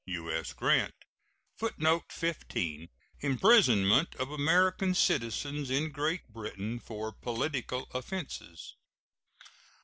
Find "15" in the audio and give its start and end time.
2.11-2.89